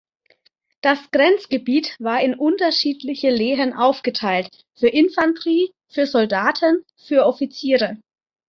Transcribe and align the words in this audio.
Das 0.81 1.11
Grenzgebiet 1.11 1.95
war 1.99 2.21
in 2.21 2.33
unterschiedliche 2.33 3.29
Lehen 3.29 3.73
aufgeteilt, 3.73 4.49
für 4.73 4.87
Infanterie, 4.87 5.69
für 5.89 6.07
Soldaten, 6.07 6.83
für 6.97 7.23
Offiziere. 7.27 7.97